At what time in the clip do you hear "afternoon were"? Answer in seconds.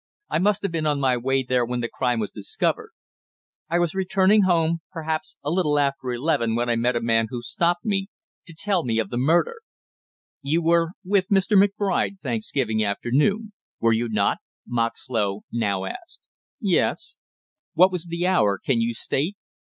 12.83-13.93